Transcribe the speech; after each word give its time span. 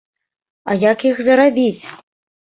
А 0.71 0.77
як 0.83 1.03
іх 1.09 1.19
зарабіць? 1.27 1.83